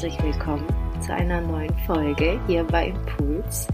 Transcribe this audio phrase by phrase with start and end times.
[0.00, 0.64] herzlich willkommen
[1.02, 3.68] zu einer neuen Folge hier bei Impuls.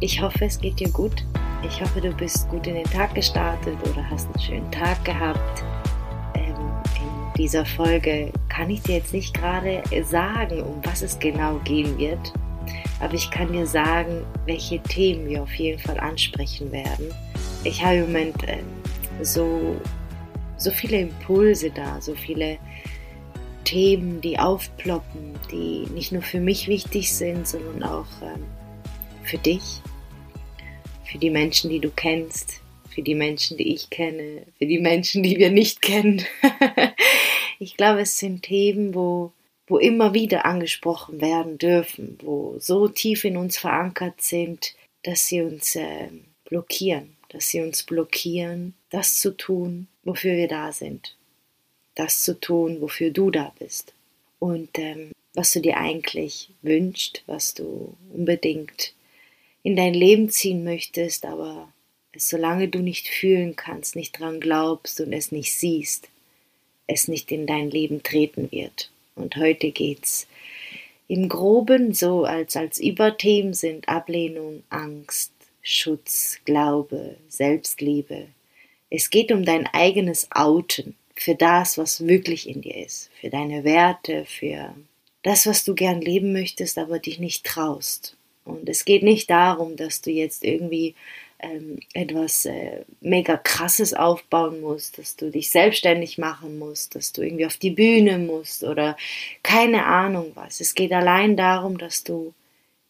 [0.00, 1.24] Ich hoffe, es geht dir gut.
[1.66, 5.64] Ich hoffe, du bist gut in den Tag gestartet oder hast einen schönen Tag gehabt.
[6.34, 6.54] Ähm,
[6.96, 11.96] in dieser Folge kann ich dir jetzt nicht gerade sagen, um was es genau gehen
[11.96, 12.34] wird,
[13.00, 17.06] aber ich kann dir sagen, welche Themen wir auf jeden Fall ansprechen werden.
[17.64, 18.58] Ich habe im Moment äh,
[19.22, 19.80] so,
[20.58, 22.58] so viele Impulse da, so viele
[23.66, 28.44] Themen, die aufploppen, die nicht nur für mich wichtig sind, sondern auch ähm,
[29.24, 29.82] für dich,
[31.04, 35.24] für die Menschen, die du kennst, für die Menschen, die ich kenne, für die Menschen,
[35.24, 36.24] die wir nicht kennen.
[37.58, 39.32] ich glaube, es sind Themen, wo,
[39.66, 45.42] wo immer wieder angesprochen werden dürfen, wo so tief in uns verankert sind, dass sie
[45.42, 46.08] uns äh,
[46.44, 51.16] blockieren, dass sie uns blockieren, das zu tun, wofür wir da sind
[51.96, 53.92] das zu tun, wofür du da bist.
[54.38, 58.94] Und ähm, was du dir eigentlich wünschst, was du unbedingt
[59.62, 61.72] in dein Leben ziehen möchtest, aber
[62.16, 66.08] solange du nicht fühlen kannst, nicht dran glaubst und es nicht siehst,
[66.86, 68.90] es nicht in dein Leben treten wird.
[69.16, 70.26] Und heute geht's
[71.08, 78.26] im Groben so als als Überthemen sind Ablehnung, Angst, Schutz, Glaube, Selbstliebe.
[78.90, 83.64] Es geht um dein eigenes Outen für das, was wirklich in dir ist, für deine
[83.64, 84.74] Werte, für
[85.22, 88.16] das, was du gern leben möchtest, aber dich nicht traust.
[88.44, 90.94] Und es geht nicht darum, dass du jetzt irgendwie
[91.40, 97.22] ähm, etwas äh, mega krasses aufbauen musst, dass du dich selbstständig machen musst, dass du
[97.22, 98.96] irgendwie auf die Bühne musst oder
[99.42, 100.60] keine Ahnung was.
[100.60, 102.32] Es geht allein darum, dass du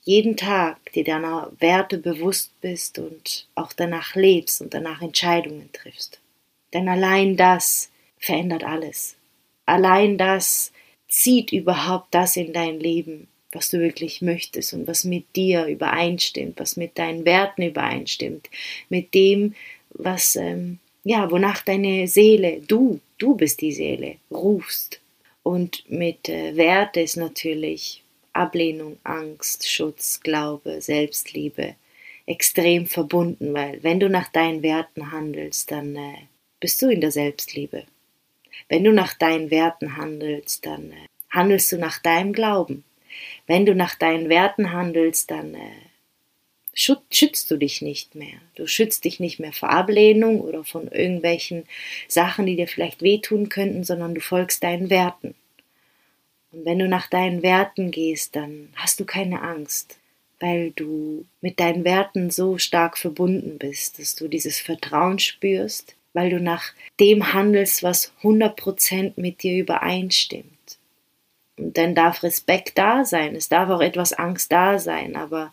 [0.02, 6.20] jeden Tag dir deiner Werte bewusst bist und auch danach lebst und danach Entscheidungen triffst.
[6.72, 9.16] Denn allein das verändert alles.
[9.66, 10.72] Allein das
[11.08, 16.58] zieht überhaupt das in dein Leben, was du wirklich möchtest und was mit dir übereinstimmt,
[16.58, 18.48] was mit deinen Werten übereinstimmt,
[18.88, 19.54] mit dem,
[19.90, 25.00] was, ähm, ja, wonach deine Seele, du, du bist die Seele, rufst.
[25.42, 28.02] Und mit äh, Werte ist natürlich
[28.32, 31.76] Ablehnung, Angst, Schutz, Glaube, Selbstliebe
[32.26, 36.14] extrem verbunden, weil wenn du nach deinen Werten handelst, dann äh,
[36.58, 37.84] bist du in der Selbstliebe.
[38.68, 42.84] Wenn du nach deinen Werten handelst, dann äh, handelst du nach deinem Glauben.
[43.46, 45.70] Wenn du nach deinen Werten handelst, dann äh,
[46.76, 48.38] schützt du dich nicht mehr.
[48.54, 51.64] Du schützt dich nicht mehr vor Ablehnung oder von irgendwelchen
[52.08, 55.34] Sachen, die dir vielleicht wehtun könnten, sondern du folgst deinen Werten.
[56.52, 59.98] Und wenn du nach deinen Werten gehst, dann hast du keine Angst,
[60.38, 66.30] weil du mit deinen Werten so stark verbunden bist, dass du dieses Vertrauen spürst, weil
[66.30, 70.78] du nach dem handelst, was 100% mit dir übereinstimmt.
[71.58, 75.52] Und dann darf Respekt da sein, es darf auch etwas Angst da sein, aber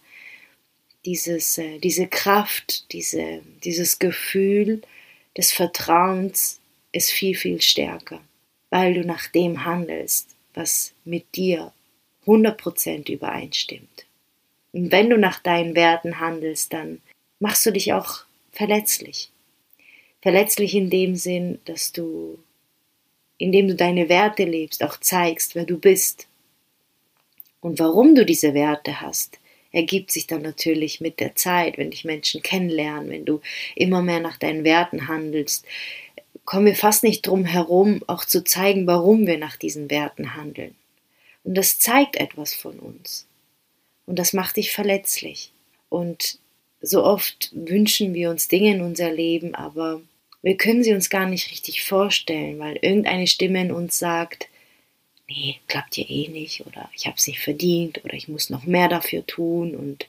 [1.04, 4.82] dieses, äh, diese Kraft, diese, dieses Gefühl
[5.36, 6.62] des Vertrauens
[6.94, 8.22] ist viel, viel stärker,
[8.70, 11.74] weil du nach dem handelst, was mit dir
[12.26, 14.06] 100% übereinstimmt.
[14.72, 17.02] Und wenn du nach deinen Werten handelst, dann
[17.42, 19.33] machst du dich auch verletzlich.
[20.24, 22.40] Verletzlich in dem Sinn, dass du,
[23.38, 26.28] indem du deine Werte lebst, auch zeigst, wer du bist.
[27.60, 29.38] Und warum du diese Werte hast,
[29.74, 33.42] ergibt sich dann natürlich mit der Zeit, wenn dich Menschen kennenlernen, wenn du
[33.76, 35.66] immer mehr nach deinen Werten handelst,
[36.46, 40.74] kommen wir fast nicht drum herum, auch zu zeigen, warum wir nach diesen Werten handeln.
[41.44, 43.28] Und das zeigt etwas von uns.
[44.06, 45.52] Und das macht dich verletzlich.
[45.90, 46.40] Und
[46.80, 50.02] so oft wünschen wir uns Dinge in unser Leben, aber
[50.44, 54.50] wir können sie uns gar nicht richtig vorstellen, weil irgendeine Stimme in uns sagt,
[55.28, 58.66] nee, klappt ja eh nicht oder ich habe es nicht verdient oder ich muss noch
[58.66, 60.08] mehr dafür tun und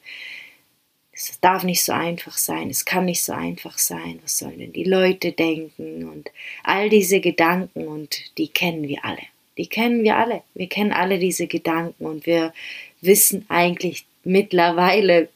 [1.13, 4.73] es darf nicht so einfach sein, es kann nicht so einfach sein, was sollen denn
[4.73, 6.33] die Leute denken und
[6.65, 9.23] all diese Gedanken und die kennen wir alle.
[9.57, 10.43] Die kennen wir alle.
[10.55, 12.53] Wir kennen alle diese Gedanken und wir
[13.01, 15.29] wissen eigentlich mittlerweile,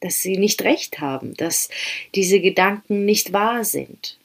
[0.00, 1.68] dass sie nicht recht haben, dass
[2.14, 4.17] diese Gedanken nicht wahr sind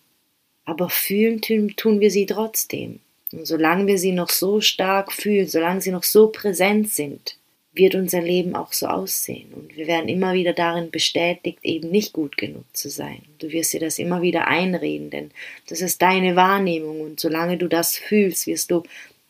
[0.66, 3.00] aber fühlen tun wir sie trotzdem.
[3.32, 7.38] Und solange wir sie noch so stark fühlen, solange sie noch so präsent sind,
[7.74, 9.52] wird unser Leben auch so aussehen.
[9.54, 13.24] Und wir werden immer wieder darin bestätigt, eben nicht gut genug zu sein.
[13.40, 15.32] Du wirst dir das immer wieder einreden, denn
[15.68, 17.02] das ist deine Wahrnehmung.
[17.02, 18.84] Und solange du das fühlst, wirst du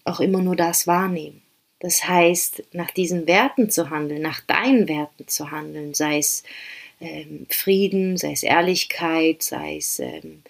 [0.03, 1.41] auch immer nur das wahrnehmen.
[1.79, 6.43] Das heißt, nach diesen Werten zu handeln, nach deinen Werten zu handeln, sei es
[6.99, 10.43] ähm, Frieden, sei es Ehrlichkeit, sei es ähm,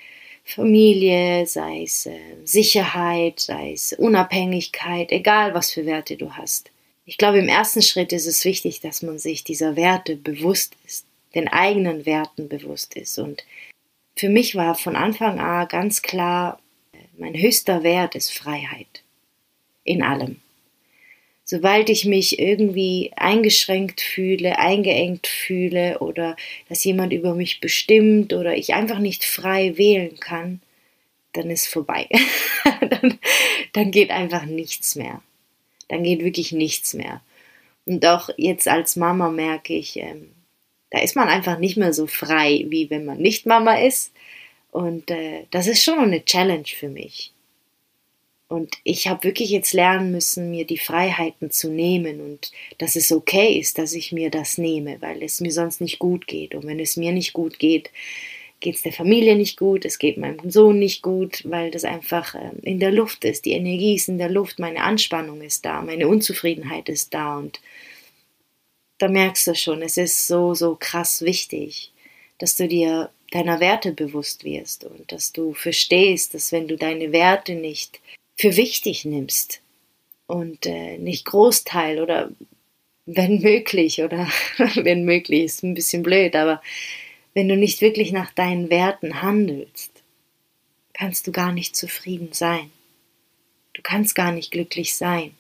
[0.44, 6.69] Familie, sei es äh, Sicherheit, sei es Unabhängigkeit, egal was für Werte du hast.
[7.06, 11.06] Ich glaube, im ersten Schritt ist es wichtig, dass man sich dieser Werte bewusst ist,
[11.36, 13.18] den eigenen Werten bewusst ist.
[13.19, 13.44] Und
[14.16, 16.60] für mich war von Anfang an ganz klar,
[17.18, 19.04] mein höchster Wert ist Freiheit.
[19.84, 20.40] In allem.
[21.45, 26.36] Sobald ich mich irgendwie eingeschränkt fühle, eingeengt fühle oder
[26.69, 30.62] dass jemand über mich bestimmt oder ich einfach nicht frei wählen kann,
[31.34, 32.07] dann ist vorbei.
[32.90, 33.19] dann,
[33.74, 35.22] dann geht einfach nichts mehr
[35.94, 37.22] dann geht wirklich nichts mehr.
[37.86, 40.31] Und auch jetzt als Mama merke ich, ähm,
[40.90, 44.12] da ist man einfach nicht mehr so frei, wie wenn man nicht Mama ist.
[44.72, 47.32] Und äh, das ist schon eine Challenge für mich.
[48.54, 53.12] Und ich habe wirklich jetzt lernen müssen, mir die Freiheiten zu nehmen und dass es
[53.12, 56.54] okay ist, dass ich mir das nehme, weil es mir sonst nicht gut geht.
[56.54, 57.90] Und wenn es mir nicht gut geht,
[58.60, 62.36] geht es der Familie nicht gut, es geht meinem Sohn nicht gut, weil das einfach
[62.36, 63.46] äh, in der Luft ist.
[63.46, 67.60] Die Energie ist in der Luft, meine Anspannung ist da, meine Unzufriedenheit ist da und
[69.00, 71.92] da merkst du schon, es ist so, so krass wichtig,
[72.38, 77.12] dass du dir deiner Werte bewusst wirst und dass du verstehst, dass wenn du deine
[77.12, 78.00] Werte nicht
[78.35, 79.62] für wichtig nimmst
[80.27, 82.31] und äh, nicht Großteil oder
[83.06, 84.27] wenn möglich oder
[84.75, 86.62] wenn möglich ist ein bisschen blöd, aber
[87.33, 89.91] wenn du nicht wirklich nach deinen Werten handelst,
[90.94, 92.71] kannst du gar nicht zufrieden sein.
[93.74, 95.31] Du kannst gar nicht glücklich sein.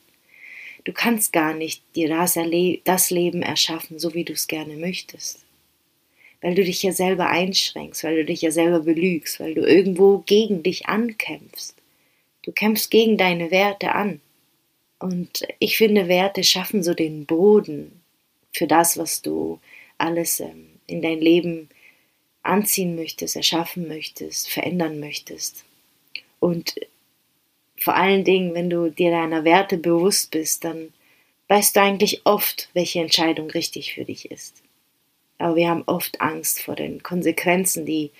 [0.83, 2.37] Du kannst gar nicht dir das,
[2.83, 5.39] das Leben erschaffen, so wie du es gerne möchtest.
[6.41, 10.17] Weil du dich ja selber einschränkst, weil du dich ja selber belügst, weil du irgendwo
[10.25, 11.75] gegen dich ankämpfst.
[12.43, 14.21] Du kämpfst gegen deine Werte an.
[14.99, 18.01] Und ich finde, Werte schaffen so den Boden
[18.53, 19.59] für das, was du
[19.97, 21.69] alles ähm, in dein Leben
[22.43, 25.65] anziehen möchtest, erschaffen möchtest, verändern möchtest.
[26.39, 26.75] Und
[27.77, 30.93] vor allen Dingen, wenn du dir deiner Werte bewusst bist, dann
[31.47, 34.61] weißt du eigentlich oft, welche Entscheidung richtig für dich ist.
[35.37, 38.11] Aber wir haben oft Angst vor den Konsequenzen, die,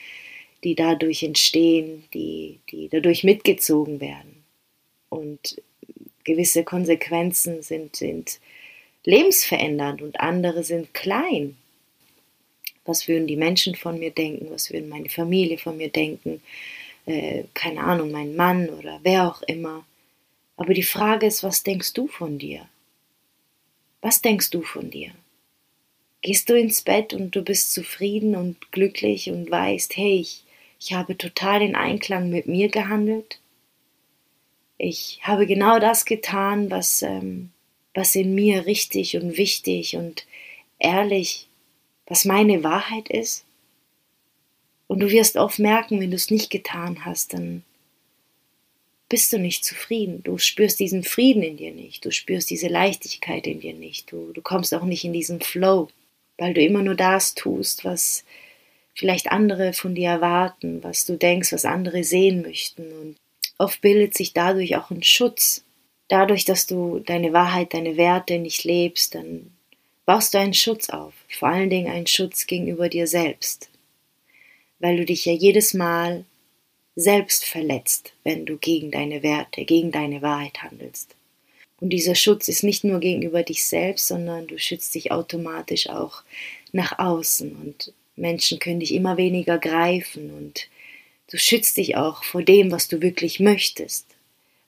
[0.64, 4.44] die dadurch entstehen, die, die dadurch mitgezogen werden.
[5.10, 5.62] Und
[6.24, 8.40] gewisse Konsequenzen sind, sind
[9.06, 11.58] lebensverändernd und andere sind klein
[12.86, 16.42] was würden die Menschen von mir denken, was würden meine Familie von mir denken,
[17.06, 19.86] äh, keine Ahnung, mein Mann oder wer auch immer.
[20.58, 22.68] Aber die Frage ist, was denkst du von dir?
[24.02, 25.12] Was denkst du von dir?
[26.22, 30.44] Gehst du ins Bett und du bist zufrieden und glücklich und weißt, hey, ich,
[30.84, 33.40] ich habe total in Einklang mit mir gehandelt?
[34.78, 37.52] Ich habe genau das getan, was, ähm,
[37.94, 40.26] was in mir richtig und wichtig und
[40.80, 41.48] ehrlich
[42.06, 43.46] was meine Wahrheit ist.
[44.88, 47.64] Und du wirst oft merken, wenn du es nicht getan hast, dann
[49.10, 50.22] bist du nicht zufrieden.
[50.24, 52.04] Du spürst diesen Frieden in dir nicht.
[52.04, 54.12] Du spürst diese Leichtigkeit in dir nicht.
[54.12, 55.88] Du, du kommst auch nicht in diesen Flow,
[56.38, 58.26] weil du immer nur das tust, was
[58.94, 62.92] vielleicht andere von dir erwarten, was du denkst, was andere sehen möchten.
[62.92, 63.16] Und
[63.58, 65.64] oft bildet sich dadurch auch ein Schutz.
[66.08, 69.52] Dadurch, dass du deine Wahrheit, deine Werte nicht lebst, dann
[70.06, 73.70] baust du einen Schutz auf, vor allen Dingen einen Schutz gegenüber dir selbst,
[74.80, 76.26] weil du dich ja jedes Mal
[76.96, 81.16] selbst verletzt, wenn du gegen deine Werte, gegen deine Wahrheit handelst.
[81.80, 86.24] Und dieser Schutz ist nicht nur gegenüber dich selbst, sondern du schützt dich automatisch auch
[86.72, 90.68] nach außen und Menschen können dich immer weniger greifen und
[91.32, 94.06] du schützt dich auch vor dem, was du wirklich möchtest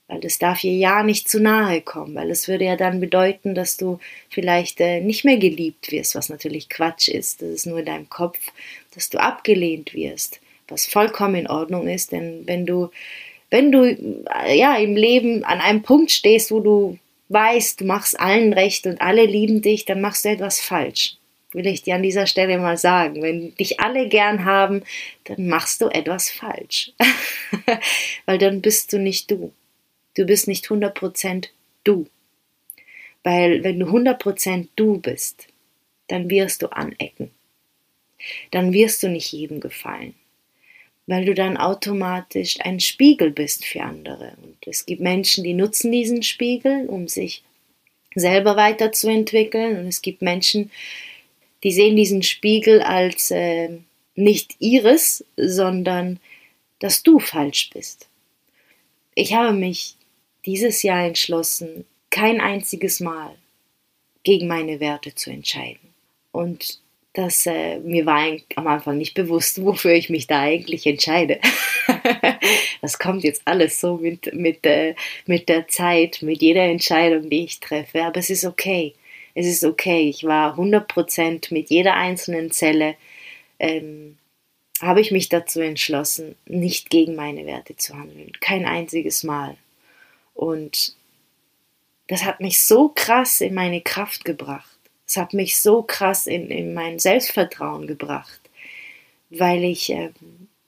[0.07, 3.55] weil das darf ihr ja nicht zu nahe kommen, weil es würde ja dann bedeuten,
[3.55, 3.99] dass du
[4.29, 8.09] vielleicht äh, nicht mehr geliebt wirst, was natürlich Quatsch ist, das ist nur in deinem
[8.09, 8.39] Kopf,
[8.93, 12.91] dass du abgelehnt wirst, was vollkommen in Ordnung ist, denn wenn du,
[13.49, 16.99] wenn du äh, ja im Leben an einem Punkt stehst, wo du
[17.29, 21.17] weißt, du machst allen recht und alle lieben dich, dann machst du etwas falsch.
[21.55, 23.21] Will ich dir an dieser Stelle mal sagen.
[23.21, 24.83] Wenn dich alle gern haben,
[25.24, 26.91] dann machst du etwas falsch.
[28.25, 29.53] weil dann bist du nicht du.
[30.17, 31.47] Du bist nicht 100%
[31.85, 32.07] du.
[33.24, 35.47] Weil wenn du 100% du bist,
[36.07, 37.31] dann wirst du anecken.
[38.51, 40.13] Dann wirst du nicht jedem gefallen.
[41.07, 44.33] Weil du dann automatisch ein Spiegel bist für andere.
[44.43, 47.43] Und es gibt Menschen, die nutzen diesen Spiegel, um sich
[48.13, 49.79] selber weiterzuentwickeln.
[49.79, 50.69] Und es gibt Menschen,
[51.63, 53.69] die sehen diesen Spiegel als äh,
[54.15, 56.19] nicht ihres, sondern
[56.79, 58.07] dass du falsch bist.
[59.13, 59.95] Ich habe mich
[60.45, 63.35] dieses Jahr entschlossen, kein einziges Mal
[64.24, 65.93] gegen meine Werte zu entscheiden.
[66.31, 66.79] Und
[67.13, 71.39] das äh, mir war am Anfang nicht bewusst, wofür ich mich da eigentlich entscheide.
[72.81, 74.95] das kommt jetzt alles so mit, mit, äh,
[75.25, 78.03] mit der Zeit, mit jeder Entscheidung, die ich treffe.
[78.03, 78.93] Aber es ist okay.
[79.36, 80.10] Es ist okay.
[80.10, 82.96] Ich war 100% mit jeder einzelnen Zelle,
[83.60, 84.18] ähm,
[84.82, 88.32] habe ich mich dazu entschlossen, nicht gegen meine Werte zu handeln.
[88.42, 89.56] Kein einziges Mal.
[90.34, 90.96] Und
[92.08, 94.77] das hat mich so krass in meine Kraft gebracht.
[95.08, 98.42] Es hat mich so krass in, in mein Selbstvertrauen gebracht,
[99.30, 100.12] weil ich äh,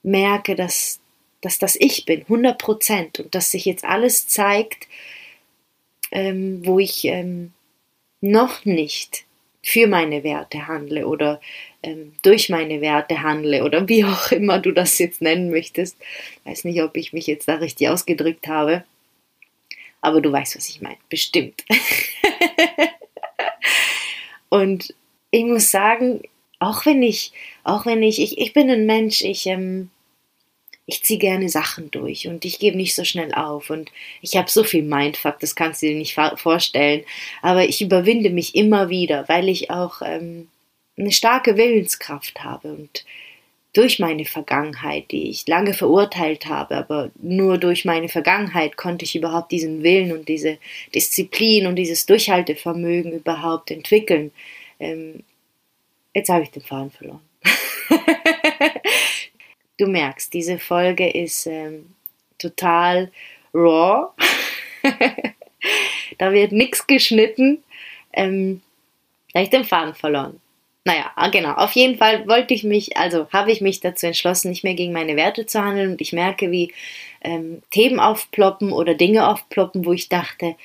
[0.02, 1.00] merke, dass,
[1.40, 4.88] dass das ich bin, 100 Prozent, und dass sich jetzt alles zeigt,
[6.10, 7.52] ähm, wo ich ähm,
[8.20, 9.24] noch nicht
[9.62, 11.40] für meine Werte handle oder
[11.82, 15.96] ähm, durch meine Werte handle oder wie auch immer du das jetzt nennen möchtest.
[16.44, 18.84] Weiß nicht, ob ich mich jetzt da richtig ausgedrückt habe.
[20.00, 20.96] Aber du weißt, was ich meine.
[21.08, 21.64] Bestimmt.
[24.48, 24.94] und
[25.30, 26.22] ich muss sagen,
[26.60, 27.32] auch wenn ich,
[27.64, 29.90] auch wenn ich, ich, ich bin ein Mensch, ich, ähm,
[30.88, 33.92] ich ziehe gerne Sachen durch und ich gebe nicht so schnell auf und
[34.22, 37.04] ich habe so viel Mindfuck, das kannst du dir nicht vorstellen,
[37.42, 40.48] aber ich überwinde mich immer wieder, weil ich auch ähm,
[40.96, 43.04] eine starke Willenskraft habe und
[43.74, 49.14] durch meine Vergangenheit, die ich lange verurteilt habe, aber nur durch meine Vergangenheit konnte ich
[49.14, 50.56] überhaupt diesen Willen und diese
[50.94, 54.32] Disziplin und dieses Durchhaltevermögen überhaupt entwickeln.
[54.80, 55.22] Ähm,
[56.14, 57.20] jetzt habe ich den Faden verloren.
[59.78, 61.94] du merkst, diese Folge ist ähm,
[62.38, 63.10] total
[63.54, 64.08] raw.
[66.18, 67.62] da wird nichts geschnitten.
[68.12, 68.60] Ähm,
[69.32, 70.40] da ich den Faden verloren.
[70.84, 71.52] Naja, ah, genau.
[71.52, 74.92] Auf jeden Fall wollte ich mich, also habe ich mich dazu entschlossen, nicht mehr gegen
[74.92, 75.92] meine Werte zu handeln.
[75.92, 76.72] Und ich merke, wie
[77.20, 80.56] ähm, Themen aufploppen oder Dinge aufploppen, wo ich dachte,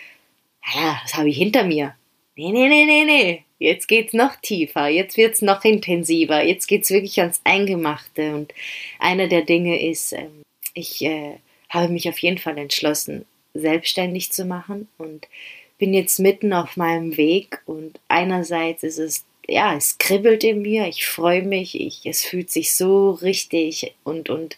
[0.73, 1.95] ja, das habe ich hinter mir.
[2.35, 3.43] Nee, nee, nee, nee, nee.
[3.63, 8.35] Jetzt geht's noch tiefer, jetzt wird's noch intensiver, jetzt geht's wirklich ans Eingemachte.
[8.35, 8.53] Und
[8.99, 10.43] einer der Dinge ist, ähm,
[10.73, 11.37] ich äh,
[11.69, 15.29] habe mich auf jeden Fall entschlossen, selbstständig zu machen und
[15.77, 17.61] bin jetzt mitten auf meinem Weg.
[17.65, 22.51] Und einerseits ist es ja, es kribbelt in mir, ich freue mich, ich, es fühlt
[22.51, 24.57] sich so richtig und, und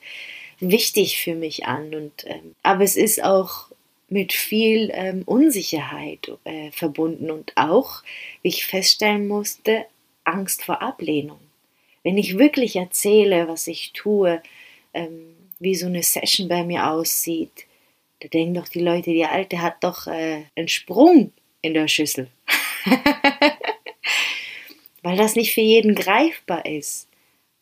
[0.59, 1.93] wichtig für mich an.
[1.93, 3.67] Und, ähm, aber es ist auch
[4.07, 8.03] mit viel ähm, Unsicherheit äh, verbunden und auch,
[8.41, 9.85] wie ich feststellen musste,
[10.23, 11.39] Angst vor Ablehnung.
[12.03, 14.41] Wenn ich wirklich erzähle, was ich tue,
[14.93, 17.65] ähm, wie so eine Session bei mir aussieht,
[18.19, 21.31] da denken doch die Leute, die Alte hat doch äh, einen Sprung
[21.61, 22.27] in der Schüssel.
[25.05, 27.07] weil das nicht für jeden greifbar ist.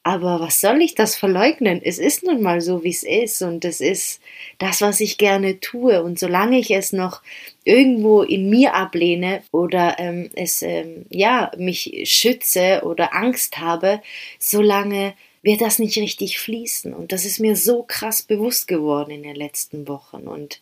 [0.06, 1.82] Aber was soll ich das verleugnen?
[1.82, 4.22] Es ist nun mal so, wie es ist und es ist
[4.58, 6.04] das, was ich gerne tue.
[6.04, 7.22] Und solange ich es noch
[7.64, 14.02] irgendwo in mir ablehne oder ähm, es ähm, ja mich schütze oder Angst habe,
[14.40, 16.94] solange wird das nicht richtig fließen.
[16.94, 20.28] Und das ist mir so krass bewusst geworden in den letzten Wochen.
[20.28, 20.60] Und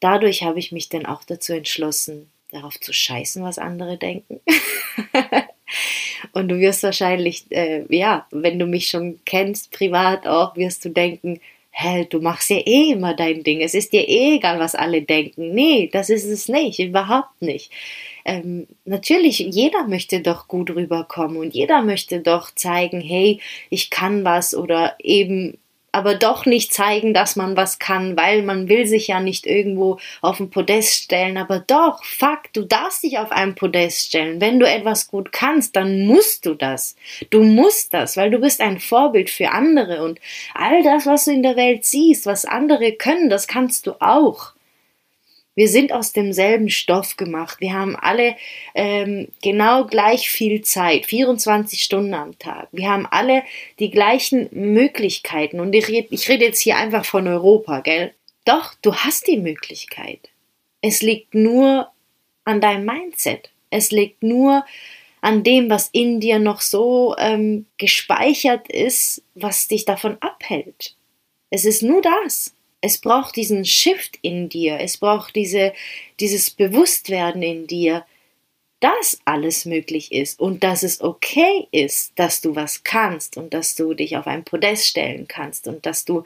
[0.00, 4.40] dadurch habe ich mich dann auch dazu entschlossen, darauf zu scheißen, was andere denken.
[6.32, 10.90] Und du wirst wahrscheinlich, äh, ja, wenn du mich schon kennst, privat auch, wirst du
[10.90, 13.60] denken, hä, du machst ja eh immer dein Ding.
[13.60, 15.54] Es ist dir eh egal, was alle denken.
[15.54, 17.70] Nee, das ist es nicht, überhaupt nicht.
[18.24, 24.24] Ähm, natürlich, jeder möchte doch gut rüberkommen und jeder möchte doch zeigen, hey, ich kann
[24.24, 25.56] was oder eben
[25.92, 29.98] aber doch nicht zeigen, dass man was kann, weil man will sich ja nicht irgendwo
[30.20, 34.40] auf ein Podest stellen, aber doch, fuck, du darfst dich auf ein Podest stellen.
[34.40, 36.96] Wenn du etwas gut kannst, dann musst du das.
[37.30, 40.20] Du musst das, weil du bist ein Vorbild für andere und
[40.54, 44.52] all das, was du in der Welt siehst, was andere können, das kannst du auch.
[45.58, 47.60] Wir sind aus demselben Stoff gemacht.
[47.60, 48.36] Wir haben alle
[48.76, 52.68] ähm, genau gleich viel Zeit, 24 Stunden am Tag.
[52.70, 53.42] Wir haben alle
[53.80, 55.58] die gleichen Möglichkeiten.
[55.58, 58.14] Und ich rede, rede jetzt hier einfach von Europa, gell?
[58.44, 60.30] Doch, du hast die Möglichkeit.
[60.80, 61.90] Es liegt nur
[62.44, 63.50] an deinem Mindset.
[63.70, 64.64] Es liegt nur
[65.22, 70.94] an dem, was in dir noch so ähm, gespeichert ist, was dich davon abhält.
[71.50, 75.72] Es ist nur das es braucht diesen Shift in dir, es braucht diese,
[76.20, 78.04] dieses Bewusstwerden in dir,
[78.80, 83.74] dass alles möglich ist und dass es okay ist, dass du was kannst und dass
[83.74, 86.22] du dich auf ein Podest stellen kannst und dass du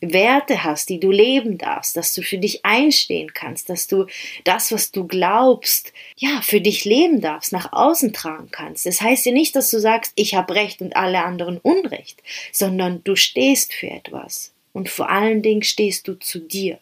[0.00, 4.06] Werte hast, die du leben darfst, dass du für dich einstehen kannst, dass du
[4.44, 8.86] das, was du glaubst, ja, für dich leben darfst, nach außen tragen kannst.
[8.86, 12.22] Das heißt ja nicht, dass du sagst, ich habe Recht und alle anderen Unrecht,
[12.52, 16.78] sondern du stehst für etwas und vor allen Dingen stehst du zu dir.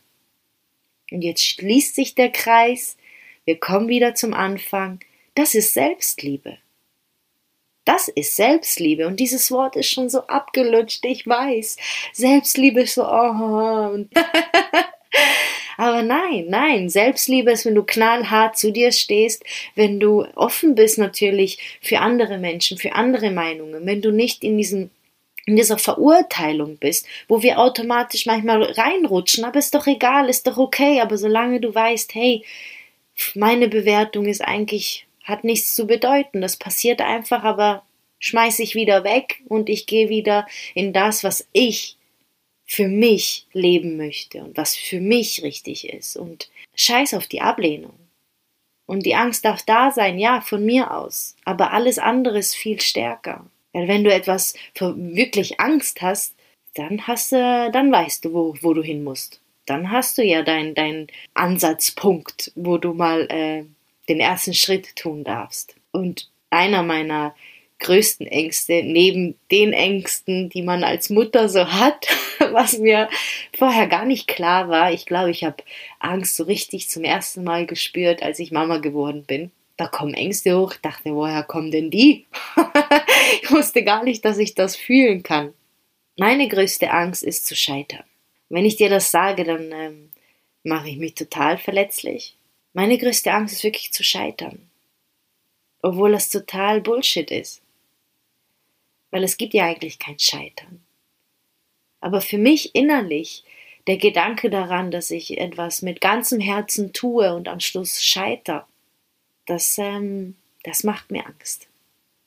[1.12, 2.96] Und jetzt schließt sich der Kreis,
[3.44, 4.98] wir kommen wieder zum Anfang,
[5.36, 6.58] das ist Selbstliebe.
[7.84, 11.76] Das ist Selbstliebe und dieses Wort ist schon so abgelutscht, ich weiß.
[12.12, 13.06] Selbstliebe ist so, oh.
[15.76, 19.44] Aber nein, nein, Selbstliebe ist, wenn du knallhart zu dir stehst,
[19.76, 24.58] wenn du offen bist natürlich für andere Menschen, für andere Meinungen, wenn du nicht in
[24.58, 24.90] diesem
[25.46, 30.56] in dieser Verurteilung bist, wo wir automatisch manchmal reinrutschen, aber ist doch egal, ist doch
[30.56, 32.44] okay, aber solange du weißt, hey,
[33.34, 37.84] meine Bewertung ist eigentlich, hat nichts zu bedeuten, das passiert einfach, aber
[38.18, 41.96] schmeiß ich wieder weg und ich gehe wieder in das, was ich
[42.66, 47.94] für mich leben möchte und was für mich richtig ist und scheiß auf die Ablehnung.
[48.86, 52.80] Und die Angst darf da sein, ja, von mir aus, aber alles andere ist viel
[52.80, 53.46] stärker.
[53.74, 56.34] Weil wenn du etwas wirklich Angst hast,
[56.74, 59.40] dann hast du, dann weißt du, wo, wo du hin musst.
[59.66, 63.64] Dann hast du ja deinen dein Ansatzpunkt, wo du mal äh,
[64.08, 65.76] den ersten Schritt tun darfst.
[65.90, 67.34] Und einer meiner
[67.80, 72.06] größten Ängste, neben den Ängsten, die man als Mutter so hat,
[72.52, 73.08] was mir
[73.56, 74.92] vorher gar nicht klar war.
[74.92, 75.62] Ich glaube, ich habe
[75.98, 80.56] Angst so richtig zum ersten Mal gespürt, als ich Mama geworden bin da kommen Ängste
[80.58, 80.72] hoch.
[80.74, 82.26] Ich dachte, woher kommen denn die?
[83.42, 85.52] ich wusste gar nicht, dass ich das fühlen kann.
[86.16, 88.04] Meine größte Angst ist zu scheitern.
[88.48, 90.10] Wenn ich dir das sage, dann ähm,
[90.62, 92.36] mache ich mich total verletzlich.
[92.72, 94.70] Meine größte Angst ist wirklich zu scheitern.
[95.82, 97.60] Obwohl das total Bullshit ist.
[99.10, 100.84] Weil es gibt ja eigentlich kein Scheitern.
[102.00, 103.44] Aber für mich innerlich
[103.86, 108.66] der Gedanke daran, dass ich etwas mit ganzem Herzen tue und am Schluss scheitere,
[109.46, 111.68] das, ähm, das macht mir Angst.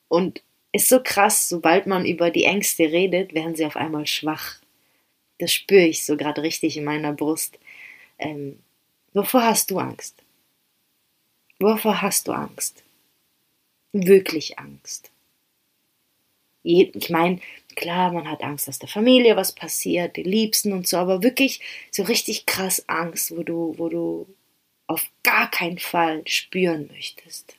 [0.08, 4.56] Und ist so krass, sobald man über die Ängste redet, werden sie auf einmal schwach.
[5.38, 7.58] Das spüre ich so gerade richtig in meiner Brust.
[8.18, 8.58] Ähm,
[9.12, 10.22] wovor hast du Angst?
[11.58, 12.84] Wovor hast du Angst?
[13.92, 15.10] Wirklich Angst.
[16.62, 17.40] Ich meine,
[17.76, 21.60] klar, man hat Angst, dass der Familie was passiert, die Liebsten und so, aber wirklich
[21.90, 24.26] so richtig krass Angst, wo du, wo du
[24.88, 27.56] auf gar keinen Fall spüren möchtest.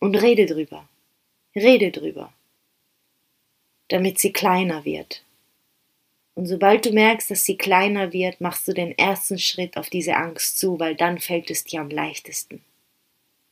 [0.00, 0.86] Und rede drüber.
[1.54, 2.32] Rede drüber.
[3.88, 5.24] Damit sie kleiner wird.
[6.34, 10.14] Und sobald du merkst, dass sie kleiner wird, machst du den ersten Schritt auf diese
[10.14, 12.62] Angst zu, weil dann fällt es dir am leichtesten.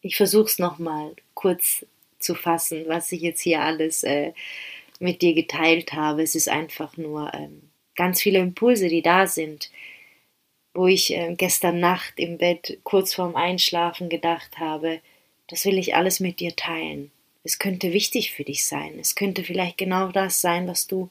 [0.02, 1.84] Ich versuch's nochmal kurz
[2.18, 4.32] zu fassen, was ich jetzt hier alles äh,
[5.00, 6.22] mit dir geteilt habe.
[6.22, 7.62] Es ist einfach nur ähm,
[7.96, 9.70] ganz viele Impulse, die da sind,
[10.76, 15.00] wo ich äh, gestern Nacht im Bett kurz vorm Einschlafen gedacht habe,
[15.48, 17.10] das will ich alles mit dir teilen.
[17.44, 18.98] Es könnte wichtig für dich sein.
[18.98, 21.08] Es könnte vielleicht genau das sein, was du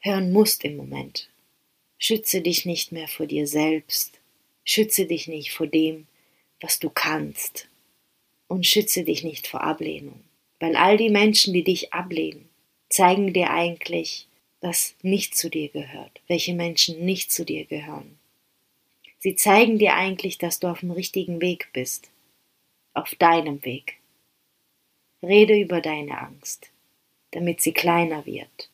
[0.00, 1.28] hören musst im Moment.
[1.98, 4.20] Schütze dich nicht mehr vor dir selbst.
[4.64, 6.06] Schütze dich nicht vor dem,
[6.60, 7.68] was du kannst.
[8.48, 10.22] Und schütze dich nicht vor Ablehnung.
[10.60, 12.48] Weil all die Menschen, die dich ablehnen,
[12.88, 14.28] zeigen dir eigentlich,
[14.60, 18.18] was nicht zu dir gehört, welche Menschen nicht zu dir gehören.
[19.26, 22.12] Sie zeigen dir eigentlich, dass du auf dem richtigen Weg bist.
[22.94, 23.96] Auf deinem Weg.
[25.20, 26.70] Rede über deine Angst,
[27.32, 28.70] damit sie kleiner wird.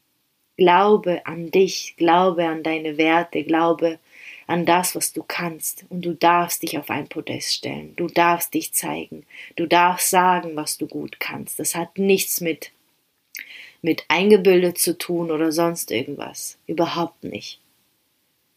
[0.58, 3.98] Glaube an dich, glaube an deine Werte, glaube
[4.46, 5.86] an das, was du kannst.
[5.88, 7.96] Und du darfst dich auf ein Podest stellen.
[7.96, 9.24] Du darfst dich zeigen.
[9.56, 11.60] Du darfst sagen, was du gut kannst.
[11.60, 12.72] Das hat nichts mit,
[13.80, 16.58] mit eingebildet zu tun oder sonst irgendwas.
[16.66, 17.58] Überhaupt nicht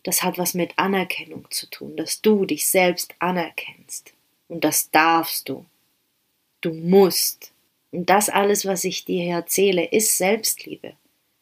[0.06, 4.14] das hat was mit Anerkennung zu tun, dass du dich selbst anerkennst.
[4.48, 5.66] Und das darfst du.
[6.62, 7.52] Du musst.
[7.92, 10.94] Und das alles, was ich dir erzähle, ist Selbstliebe.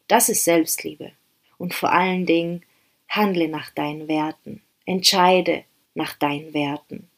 [0.08, 1.12] Das ist Selbstliebe.
[1.58, 2.64] Und vor allen Dingen
[3.10, 4.62] handle nach deinen Werten.
[4.86, 7.10] Entscheide nach deinen Werten.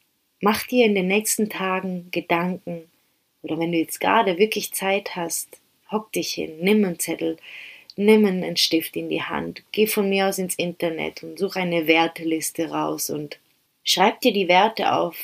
[0.41, 2.89] Mach dir in den nächsten Tagen Gedanken,
[3.43, 5.59] oder wenn du jetzt gerade wirklich Zeit hast,
[5.91, 7.37] hock dich hin, nimm einen Zettel,
[7.95, 11.87] nimm einen Stift in die Hand, geh von mir aus ins Internet und such eine
[11.87, 13.39] Werteliste raus und
[13.83, 15.15] schreib dir die Werte auf,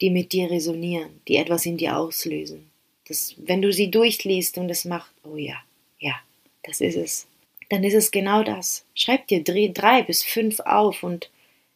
[0.00, 2.70] die mit dir resonieren, die etwas in dir auslösen.
[3.06, 5.56] Das, wenn du sie durchliest und es macht, oh ja,
[5.98, 6.14] ja,
[6.62, 7.26] das ist es,
[7.68, 8.84] dann ist es genau das.
[8.94, 11.30] Schreib dir drei, drei bis fünf auf und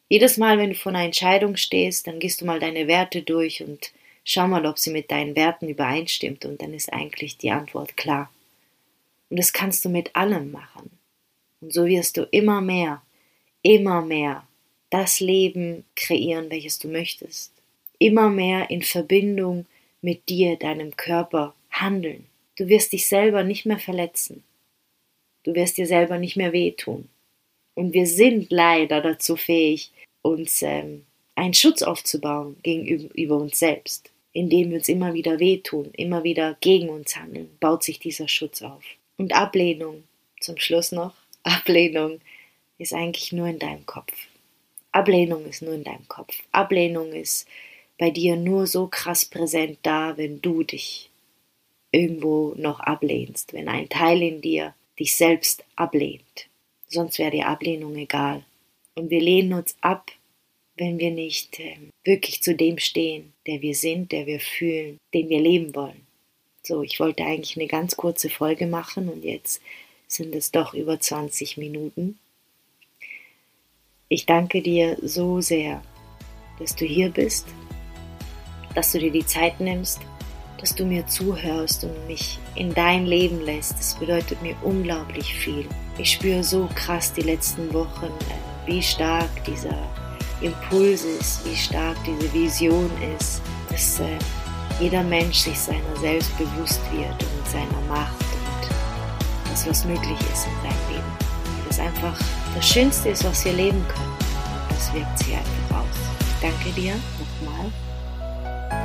[0.08, 3.62] jedes Mal, wenn du vor einer Entscheidung stehst, dann gehst du mal deine Werte durch
[3.62, 3.92] und
[4.24, 8.30] schau mal, ob sie mit deinen Werten übereinstimmt und dann ist eigentlich die Antwort klar.
[9.30, 10.90] Und das kannst du mit allem machen.
[11.60, 13.02] Und so wirst du immer mehr,
[13.62, 14.46] immer mehr
[14.90, 17.52] das Leben kreieren, welches du möchtest.
[17.98, 19.66] Immer mehr in Verbindung
[20.00, 22.26] mit dir, deinem Körper handeln.
[22.56, 24.42] Du wirst dich selber nicht mehr verletzen.
[25.42, 27.08] Du wirst dir selber nicht mehr wehtun.
[27.74, 34.70] Und wir sind leider dazu fähig, uns ähm, einen Schutz aufzubauen gegenüber uns selbst indem
[34.70, 38.84] wir uns immer wieder wehtun, immer wieder gegen uns handeln, baut sich dieser Schutz auf.
[39.18, 40.04] Und Ablehnung,
[40.40, 42.20] zum Schluss noch, Ablehnung
[42.78, 44.12] ist eigentlich nur in deinem Kopf.
[44.92, 46.42] Ablehnung ist nur in deinem Kopf.
[46.52, 47.46] Ablehnung ist
[47.98, 51.10] bei dir nur so krass präsent da, wenn du dich
[51.90, 56.48] irgendwo noch ablehnst, wenn ein Teil in dir dich selbst ablehnt.
[56.86, 58.44] Sonst wäre die Ablehnung egal.
[58.94, 60.10] Und wir lehnen uns ab,
[60.76, 65.28] wenn wir nicht äh, wirklich zu dem stehen, der wir sind, der wir fühlen, den
[65.28, 66.07] wir leben wollen.
[66.68, 69.62] So, ich wollte eigentlich eine ganz kurze Folge machen und jetzt
[70.06, 72.18] sind es doch über 20 Minuten.
[74.10, 75.80] Ich danke dir so sehr,
[76.58, 77.46] dass du hier bist,
[78.74, 80.00] dass du dir die Zeit nimmst,
[80.60, 83.78] dass du mir zuhörst und mich in dein Leben lässt.
[83.78, 85.66] Das bedeutet mir unglaublich viel.
[85.96, 89.88] Ich spüre so krass die letzten Wochen, äh, wie stark dieser
[90.42, 94.18] Impuls ist, wie stark diese Vision ist, dass äh,
[94.80, 100.46] jeder Mensch sich seiner selbst bewusst wird und seiner Macht und das, was möglich ist
[100.46, 101.12] in seinem Leben.
[101.66, 102.18] Das einfach
[102.54, 104.12] das Schönste ist, was wir leben können.
[104.12, 105.86] Und das wirkt sich einfach aus.
[106.20, 107.70] Ich danke dir nochmal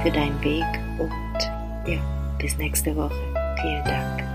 [0.01, 0.65] für deinen Weg
[0.99, 1.99] und ja,
[2.39, 3.15] bis nächste Woche.
[3.61, 4.32] Vielen Dank.